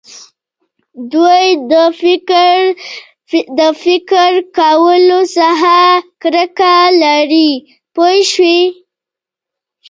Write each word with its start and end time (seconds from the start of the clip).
دوی 1.13 1.45
د 3.57 3.59
فکر 3.83 4.31
کولو 4.57 5.19
څخه 5.37 5.77
کرکه 6.21 6.75
لري 7.01 7.51
پوه 7.93 8.11
شوې!. 8.31 8.61